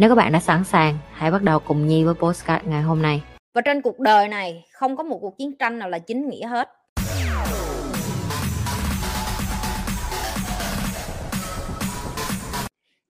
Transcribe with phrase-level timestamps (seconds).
[0.00, 3.02] Nếu các bạn đã sẵn sàng, hãy bắt đầu cùng Nhi với postcard ngày hôm
[3.02, 3.22] nay.
[3.54, 6.46] Và trên cuộc đời này không có một cuộc chiến tranh nào là chính nghĩa
[6.46, 6.68] hết.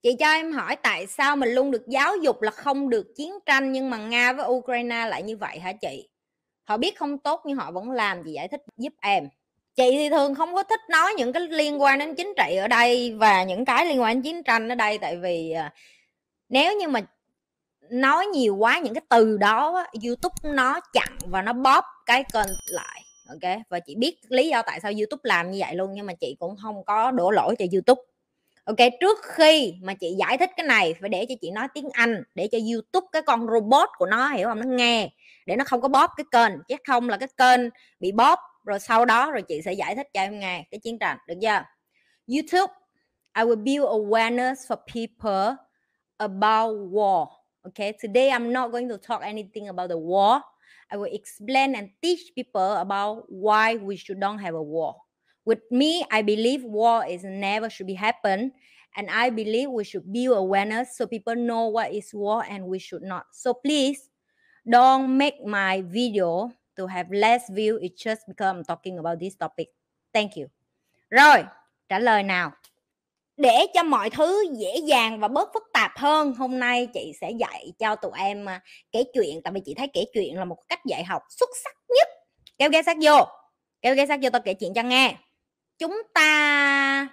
[0.02, 3.32] Chị cho em hỏi tại sao mình luôn được giáo dục là không được chiến
[3.46, 6.08] tranh nhưng mà Nga với Ukraine lại như vậy hả chị?
[6.64, 9.28] Họ biết không tốt nhưng họ vẫn làm chị giải thích giúp em.
[9.76, 12.68] Chị thì thường không có thích nói những cái liên quan đến chính trị ở
[12.68, 15.72] đây và những cái liên quan đến chiến tranh ở đây tại vì à,
[16.48, 17.00] nếu như mà
[17.90, 22.50] nói nhiều quá những cái từ đó YouTube nó chặn và nó bóp cái kênh
[22.66, 23.58] lại, ok?
[23.68, 26.36] Và chị biết lý do tại sao YouTube làm như vậy luôn, nhưng mà chị
[26.40, 28.02] cũng không có đổ lỗi cho YouTube.
[28.64, 31.90] Ok, trước khi mà chị giải thích cái này, phải để cho chị nói tiếng
[31.92, 34.60] Anh, để cho YouTube, cái con robot của nó, hiểu không?
[34.60, 35.10] Nó nghe,
[35.46, 37.60] để nó không có bóp cái kênh, chứ không là cái kênh
[38.00, 40.98] bị bóp, rồi sau đó rồi chị sẽ giải thích cho em nghe cái chiến
[40.98, 41.62] tranh, được chưa?
[42.26, 42.74] YouTube,
[43.36, 45.56] I will build awareness for people
[46.20, 47.30] about war.
[47.66, 50.42] Okay, today I'm not going to talk anything about the war.
[50.90, 54.96] I will explain and teach people about why we should not have a war.
[55.44, 58.52] With me, I believe war is never should be happen,
[58.96, 62.78] and I believe we should build awareness so people know what is war and we
[62.78, 63.26] should not.
[63.32, 64.08] So please
[64.68, 67.78] don't make my video to have less view.
[67.82, 69.68] It's just because I'm talking about this topic.
[70.12, 70.48] Thank you.
[71.10, 71.44] Rồi,
[71.88, 72.52] trả lời nào.
[73.38, 76.34] Để cho mọi thứ dễ dàng và bớt phức tạp hơn.
[76.34, 78.60] Hôm nay chị sẽ dạy cho tụi em à,
[78.92, 81.74] kể chuyện, tại vì chị thấy kể chuyện là một cách dạy học xuất sắc
[81.88, 82.08] nhất.
[82.58, 83.26] Kéo ghé sát vô,
[83.82, 85.14] kéo ghé sát vô tao kể chuyện cho nghe.
[85.78, 87.08] Chúng ta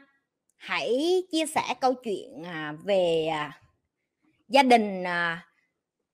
[0.58, 3.62] hãy chia sẻ câu chuyện à, về à,
[4.48, 5.04] gia đình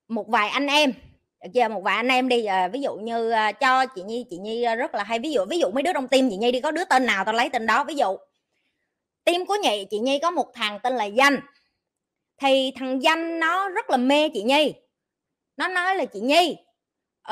[0.08, 0.92] một vài anh em.
[1.44, 1.68] Được chưa?
[1.68, 5.04] Một vài anh em đi ví dụ như cho chị nhi chị nhi rất là
[5.04, 5.18] hay.
[5.18, 7.24] Ví dụ ví dụ mấy đứa trong tim chị nhi đi, có đứa tên nào
[7.24, 7.84] tao lấy tên đó.
[7.84, 8.16] Ví dụ
[9.24, 11.40] team của nhị chị nhi có một thằng tên là danh.
[12.38, 14.74] Thì thằng danh nó rất là mê chị nhi.
[15.56, 16.56] Nó nói là chị nhi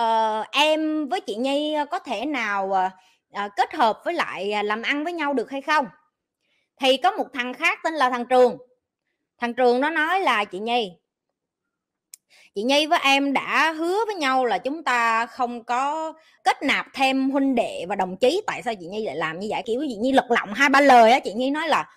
[0.00, 2.72] uh, em với chị nhi ờ, có thể nào
[3.36, 5.86] uh, kết hợp với lại làm ăn với nhau được hay không?
[6.80, 8.58] Thì có một thằng khác tên là thằng trường.
[9.38, 10.99] Thằng trường nó nói là chị nhi
[12.54, 16.12] chị nhi với em đã hứa với nhau là chúng ta không có
[16.44, 18.42] kết nạp thêm huynh đệ và đồng chí.
[18.46, 19.62] Tại sao chị nhi lại làm như vậy?
[19.66, 21.18] Kiểu chị nhi lật lọng hai ba lời á.
[21.18, 21.88] Chị nhi nói là,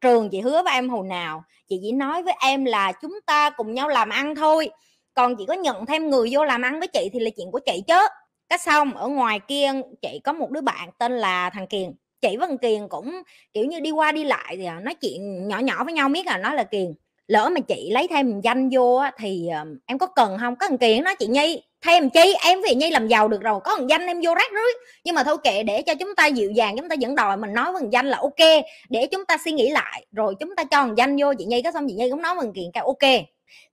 [0.00, 3.50] trường chị hứa với em hồi nào, chị chỉ nói với em là chúng ta
[3.50, 4.70] cùng nhau làm ăn thôi.
[5.14, 7.60] Còn chị có nhận thêm người vô làm ăn với chị thì là chuyện của
[7.66, 8.06] chị chứ.
[8.48, 9.72] Cái xong, ở ngoài kia
[10.02, 11.92] chị có một đứa bạn tên là thằng kiền.
[12.20, 13.22] Chị với thằng kiền cũng
[13.52, 16.26] kiểu như đi qua đi lại thì à, nói chuyện nhỏ nhỏ với nhau biết
[16.26, 16.94] là nó là kiền
[17.26, 20.56] lỡ mà chị lấy thêm danh vô á, thì ờ, em có cần không?
[20.56, 22.34] Có thằng kiện nó chị nhi thêm chi?
[22.44, 24.72] Em vì nhi làm giàu được rồi có thằng danh em vô rác rưới.
[25.04, 27.52] Nhưng mà thôi kệ để cho chúng ta dịu dàng chúng ta vẫn đòi mình
[27.52, 30.64] nói bằng thằng danh là ok để chúng ta suy nghĩ lại rồi chúng ta
[30.64, 32.84] cho thằng danh vô chị nhi có xong chị nhi cũng nói bằng thằng cái
[32.86, 33.26] ok.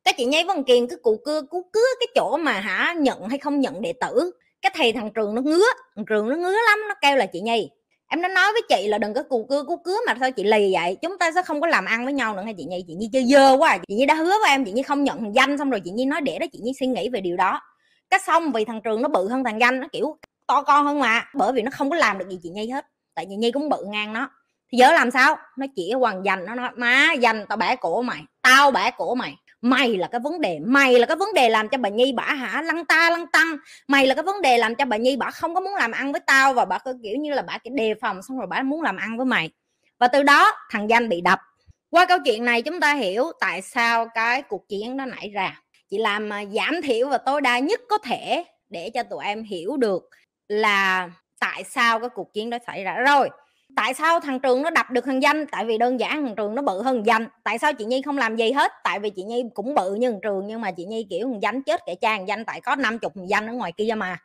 [0.03, 2.93] Cái chị nhi với thằng kiện cứ cụ cưa cú cứa cái chỗ mà hả
[2.97, 4.31] nhận hay không nhận đệ tử.
[4.61, 5.65] Cái thầy thằng trường nó ngứa
[5.95, 7.69] thằng trường nó ngứa lắm nó kêu là chị nhi
[8.13, 10.43] em đã nói với chị là đừng có cù cưa, cú cứa mà sao chị
[10.43, 10.97] lì vậy.
[11.01, 12.83] Chúng ta sẽ không có làm ăn với nhau nữa, hay chị nhi?
[12.87, 13.77] Chị nhi chơi dơ quá à.
[13.87, 16.05] chị nhi đã hứa với em, chị nhi không nhận danh, xong rồi chị nhi
[16.05, 17.61] nói để đó, chị nhi suy nghĩ về điều đó.
[18.09, 20.99] Cái xong vì thằng trường nó bự hơn thằng danh, nó kiểu to con hơn
[20.99, 22.85] mà, bởi vì nó không có làm được gì chị nhi hết.
[23.15, 24.29] Tại chị nhi cũng bự ngang nó.
[24.71, 25.35] Thì giờ làm sao?
[25.57, 29.15] Nó chỉ hoàng dành nó nói, má dành tao bẻ cổ mày, tao bẻ cổ
[29.15, 32.11] mày mày là cái vấn đề, mày là cái vấn đề làm cho bà nhi
[32.11, 32.61] bả hả?
[32.61, 33.57] Lăng ta, lăng tăng.
[33.87, 36.11] Mày là cái vấn đề làm cho bà nhi bả không có muốn làm ăn
[36.11, 38.97] với tao và bả kiểu như là, bả đề phòng xong rồi bả muốn làm
[38.97, 39.49] ăn với mày.
[39.99, 41.39] Và từ đó, thằng danh bị đập.
[41.89, 45.61] Qua câu chuyện này chúng ta hiểu tại sao cái cuộc chiến nó nảy ra.
[45.89, 49.43] Chị làm à, giảm thiểu và tối đa nhất có thể để cho tụi em
[49.43, 50.09] hiểu được
[50.47, 51.09] là
[51.39, 52.95] tại sao cái cuộc chiến đó xảy ra.
[52.95, 53.29] Rồi
[53.75, 55.45] tại sao thằng trường nó đập được thằng danh?
[55.47, 57.27] Tại vì đơn giản thằng trường nó bự hơn danh.
[57.43, 58.71] Tại sao chị nhi không làm gì hết?
[58.83, 61.41] Tại vì chị nhi cũng bự như thằng trường nhưng mà chị nhi kiểu thằng
[61.41, 63.93] danh chết kẻ cha thằng danh tại có năm chục thằng danh ở ngoài kia
[63.97, 64.17] mà.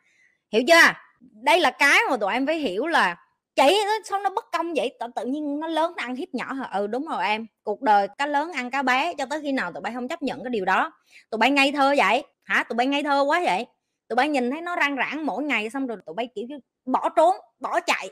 [0.51, 0.93] Hiểu chưa?
[1.19, 3.17] Đây là cái mà tụi em phải hiểu là
[3.55, 4.97] chị sao nó bất công vậy?
[4.99, 6.69] Tự, tự nhiên nó lớn nó ăn hiếp nhỏ hả?
[6.73, 7.47] Ừ đúng rồi em.
[7.63, 10.21] Cuộc đời cá lớn ăn cá bé cho tới khi nào tụi bay không chấp
[10.21, 10.91] nhận cái điều đó.
[11.31, 12.23] Tụi bay ngây thơ vậy?
[12.43, 12.63] Hả?
[12.69, 13.65] Tụi bay ngây thơ quá vậy?
[14.07, 16.45] Tụi bay nhìn thấy nó răng rãng mỗi ngày xong rồi tụi bay kiểu
[16.85, 18.09] bỏ trốn bỏ chạy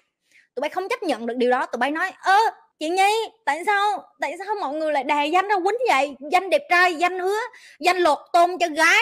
[0.58, 1.66] tụi bay không chấp nhận được điều đó.
[1.66, 2.38] Tụi bay nói, ơ,
[2.80, 3.14] chị nhi,
[3.46, 6.16] tại sao tại sao mọi người lại đè danh ra quýnh vậy?
[6.32, 7.40] Danh đẹp trai, danh hứa,
[7.80, 9.02] danh lột tôn cho gái.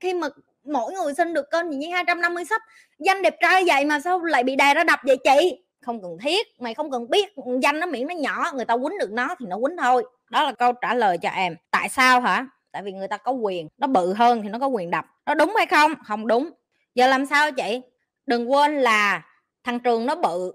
[0.00, 0.28] Khi mà
[0.64, 2.62] mỗi người xin được kênh chị nhi 250 sắp,
[2.98, 5.64] danh đẹp trai vậy mà sao lại bị đè ra đập vậy chị?
[5.82, 7.34] Không cần thiết, mày không cần biết.
[7.62, 10.04] Danh nó miệng nó nhỏ, người ta quýnh được nó thì nó quýnh thôi.
[10.30, 11.56] Đó là câu trả lời cho em.
[11.70, 12.46] Tại sao hả?
[12.72, 13.68] Tại vì người ta có quyền.
[13.78, 15.04] Nó bự hơn thì nó có quyền đập.
[15.26, 15.94] Nó đúng hay không?
[16.06, 16.50] Không đúng.
[16.94, 17.80] Giờ làm sao chị?
[18.26, 19.22] Đừng quên là
[19.64, 20.52] thằng trường nó bự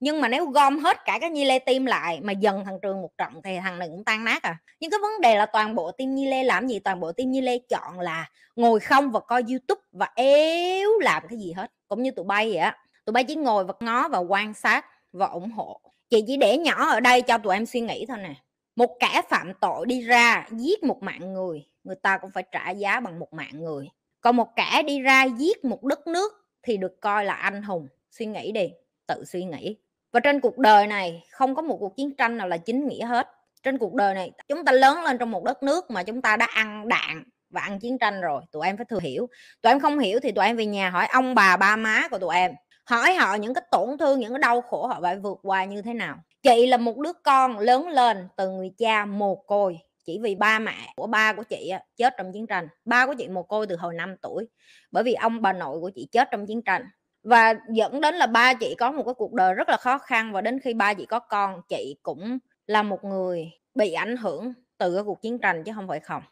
[0.00, 3.02] nhưng mà nếu gom hết cả cái nhi lê tim lại mà dần thằng trường
[3.02, 4.56] một trận thì thằng này cũng tan nát à.
[4.80, 6.78] Nhưng cái vấn đề là toàn bộ tim nhi lê làm gì?
[6.78, 11.22] Toàn bộ tim nhi lê chọn là ngồi không và coi youtube và éo làm
[11.28, 12.76] cái gì hết, cũng như tụi bay vậy á.
[13.04, 15.80] Tụi bay chỉ ngồi và ngó và quan sát và ủng hộ.
[16.10, 18.34] Chị chỉ để nhỏ ở đây cho tụi em suy nghĩ thôi nè.
[18.76, 22.70] Một kẻ phạm tội đi ra giết một mạng người người ta cũng phải trả
[22.70, 23.88] giá bằng một mạng người.
[24.20, 26.32] Còn một kẻ đi ra giết một đất nước
[26.62, 27.88] thì được coi là anh hùng.
[28.10, 28.70] Suy nghĩ đi,
[29.06, 29.76] tự suy nghĩ
[30.12, 33.06] và trên cuộc đời này, không có một cuộc chiến tranh nào là chính nghĩa
[33.06, 33.28] hết.
[33.62, 36.36] Trên cuộc đời này, chúng ta lớn lên trong một đất nước mà chúng ta
[36.36, 39.28] đã ăn đạn và ăn chiến tranh rồi, tụi em phải thừa hiểu.
[39.62, 42.18] Tụi em không hiểu thì tụi em về nhà hỏi ông bà, ba má của
[42.18, 42.52] tụi em,
[42.84, 45.82] hỏi họ những cái tổn thương, những cái đau khổ họ phải vượt qua như
[45.82, 46.16] thế nào.
[46.42, 50.58] Chị là một đứa con lớn lên từ người cha mồ côi, chỉ vì ba
[50.58, 52.68] mẹ của ba của chị chết trong chiến tranh.
[52.84, 54.48] Ba của chị mồ côi từ hồi 5 tuổi,
[54.90, 56.82] bởi vì ông bà nội của chị chết trong chiến tranh
[57.22, 60.32] và dẫn đến là ba chị có một cái cuộc đời rất là khó khăn,
[60.32, 64.52] và đến khi ba chị có con, chị cũng là một người bị ảnh hưởng
[64.78, 66.22] từ cái cuộc chiến tranh chứ không phải không.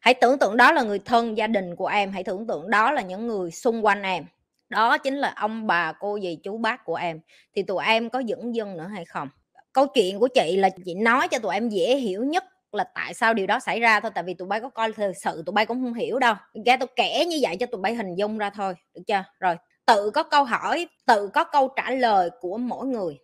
[0.00, 2.92] Hãy tưởng tượng đó là người thân gia đình của em, hãy tưởng tượng đó
[2.92, 4.24] là những người xung quanh em.
[4.68, 7.20] Đó chính là ông bà, cô dì, chú bác của em.
[7.54, 9.28] Thì tụi em có dẫn dân nữa hay không?
[9.72, 13.14] Câu chuyện của chị là chị nói cho tụi em dễ hiểu nhất là tại
[13.14, 15.52] sao điều đó xảy ra thôi, tại vì tụi bay có coi thời sự tụi
[15.52, 16.34] bay cũng không hiểu đâu.
[16.66, 19.24] Ra tôi kể như vậy cho tụi bay hình dung ra thôi, được chưa?
[19.40, 19.56] Rồi
[19.86, 23.18] tự có câu hỏi, tự có câu trả lời của mỗi người.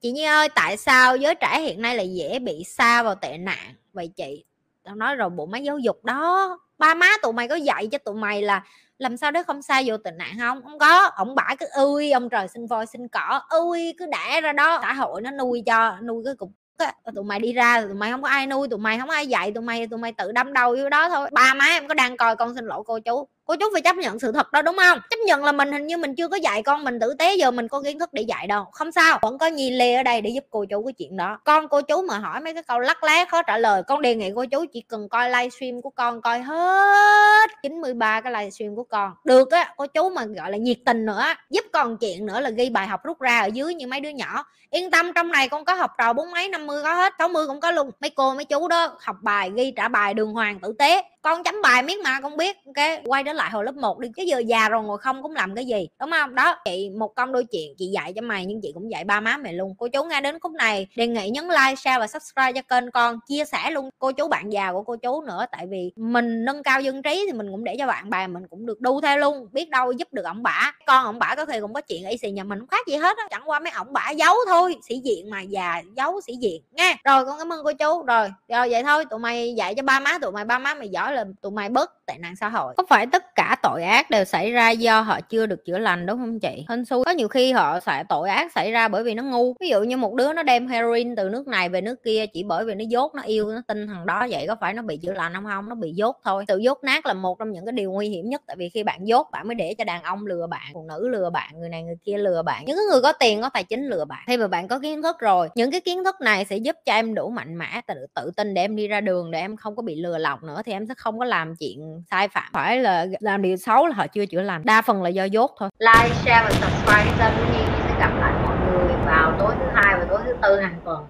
[0.00, 3.38] Chị Nhi ơi, tại sao giới trẻ hiện nay lại dễ bị xa vào tệ
[3.38, 3.74] nạn?
[3.92, 4.44] Vậy chị,
[4.84, 7.98] tao nói rồi, bộ máy giáo dục đó, ba má tụi mày có dạy cho
[7.98, 8.64] tụi mày là
[8.98, 10.62] làm sao để không xa vô tệ nạn không?
[10.62, 14.40] Không có, ông bả cứ ui ông trời sinh voi sinh cỏ ui cứ đẻ
[14.40, 14.78] ra đó.
[14.82, 18.10] Xã hội nó nuôi cho, nuôi cái cục á, tụi mày đi ra tụi mày
[18.10, 20.32] không có ai nuôi, tụi mày không có ai dạy, tụi mày tụi mày tự
[20.32, 21.28] đâm đầu vô đó thôi.
[21.32, 23.28] Ba má em có đang coi con xin lỗi cô chú?
[23.50, 24.98] Cô chú phải chấp nhận sự thật đó, đúng không?
[25.10, 27.50] Chấp nhận là mình hình như mình chưa có dạy con mình tử tế, giờ
[27.50, 28.64] mình có kiến thức để dạy đâu.
[28.72, 31.38] Không sao, vẫn có nhi lê ở đây để giúp cô chú cái chuyện đó.
[31.44, 33.82] Con cô chú mà hỏi mấy cái câu lắc lá khó trả lời.
[33.82, 38.32] Con đề nghị cô chú chỉ cần coi livestream của con coi hết 93 cái
[38.32, 39.12] livestream của con.
[39.24, 42.50] Được á, cô chú mà gọi là nhiệt tình nữa, giúp con chuyện nữa là
[42.50, 44.44] ghi bài học rút ra ở dưới như mấy đứa nhỏ.
[44.70, 47.28] Yên tâm, trong này con có học trò bốn mấy, năm mươi có hết, sáu
[47.28, 47.90] mươi cũng có luôn.
[48.00, 51.42] Mấy cô, mấy chú đó học bài, ghi trả bài đường hoàng tử tế con
[51.42, 54.22] chấm bài miết mà con biết ok quay trở lại hồi lớp 1 đi, chứ
[54.22, 56.34] giờ già rồi ngồi không cũng làm cái gì, đúng không?
[56.34, 59.20] Đó, chị một công đôi chuyện, chị dạy cho mày nhưng chị cũng dạy ba
[59.20, 59.74] má mày luôn.
[59.78, 62.90] Cô chú nghe đến khúc này, đề nghị nhấn like, share và subscribe cho kênh
[62.90, 65.46] con, chia sẻ luôn cô chú bạn già của cô chú nữa.
[65.52, 68.42] Tại vì mình nâng cao dân trí thì mình cũng để cho bạn bè mình
[68.50, 71.46] cũng được đu theo luôn, biết đâu giúp được ổng bả con ổng bả có
[71.46, 73.60] thể cũng có chuyện y xì nhà mình không khác gì hết á, chẳng qua
[73.60, 76.96] mấy ổng bả giấu thôi, sĩ diện mà già giấu sĩ diện, nghe.
[77.04, 78.04] Rồi, con cảm ơn cô chú.
[78.06, 80.88] Rồi rồi vậy thôi, tụi mày dạy cho ba má, tụi mày, ba má mày
[80.88, 82.74] giỏi là tụi mày bớt tệ nạn xã hội.
[82.76, 86.06] Không phải tất cả tội ác đều xảy ra do họ chưa được chữa lành
[86.06, 86.64] đúng không chị?
[86.68, 87.04] Hên xui.
[87.04, 89.54] Có nhiều khi họ sẽ tội ác xảy ra bởi vì nó ngu.
[89.60, 92.42] Ví dụ như một đứa nó đem heroin từ nước này về nước kia chỉ
[92.42, 94.96] bởi vì nó dốt nó yêu, nó tin thằng đó vậy, có phải nó bị
[94.96, 95.44] chữa lành không?
[95.44, 96.44] Không, nó bị dốt thôi.
[96.48, 98.82] Tự dốt nát là một trong những cái điều nguy hiểm nhất, tại vì khi
[98.82, 101.68] bạn dốt, bạn mới để cho đàn ông lừa bạn, phụ nữ lừa bạn, người
[101.68, 102.64] này người kia lừa bạn.
[102.66, 104.20] Những người có tiền, có tài chính lừa bạn.
[104.26, 106.92] Khi mà bạn có kiến thức rồi, những cái kiến thức này sẽ giúp cho
[106.92, 109.76] em đủ mạnh mẽ tự tự tin để em đi ra đường, để em không
[109.76, 112.50] có bị lừa lọc nữa, thì em sẽ không có làm chuyện sai phạm.
[112.52, 115.50] Phải là làm điều xấu là họ chưa chữa lành, đa phần là do dốt
[115.58, 115.68] thôi.
[115.78, 117.64] Like, share và subscribe kênh của Nhi.
[117.88, 121.06] Sẽ gặp lại mọi người vào tối thứ hai và tối thứ tư hàng tuần.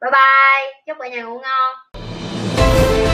[0.00, 0.82] Bye bye.
[0.86, 3.11] Chúc cả nhà ngủ ngon.